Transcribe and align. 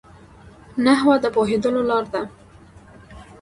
نحوه 0.83 1.15
د 1.23 1.25
پوهېدو 1.35 1.69
لار 1.89 2.05
ده. 2.13 2.21